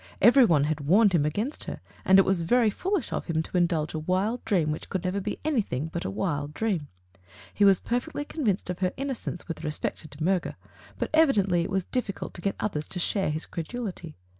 Everyone 0.19 0.63
had 0.63 0.79
warned 0.81 1.13
him 1.13 1.27
against 1.27 1.65
her, 1.65 1.79
and 2.05 2.17
it 2.17 2.25
was 2.25 2.41
very 2.41 2.71
foolish 2.71 3.13
of 3.13 3.27
him 3.27 3.43
to 3.43 3.55
indulge 3.55 3.93
a 3.93 3.99
wild 3.99 4.43
dream 4.45 4.71
which 4.71 4.89
could 4.89 5.03
never 5.03 5.21
be 5.21 5.39
anything 5.45 5.91
but 5.93 6.05
a 6.05 6.09
wild 6.09 6.55
dream. 6.55 6.87
He 7.53 7.63
was 7.65 7.79
perfectly 7.79 8.25
convinced 8.25 8.71
of 8.71 8.79
her 8.79 8.93
innocence 8.97 9.47
with 9.47 9.63
respect 9.63 9.99
to 9.99 10.07
De 10.07 10.17
Miirger, 10.17 10.55
but 10.97 11.11
evidently 11.13 11.61
it 11.61 11.69
was 11.69 11.85
diffi 11.85 12.15
cult 12.15 12.33
to 12.33 12.41
get 12.41 12.55
others 12.59 12.87
to 12.87 12.97
share 12.99 13.29
his 13.29 13.45
credulity. 13.45 14.17